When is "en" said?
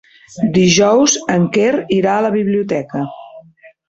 1.33-1.45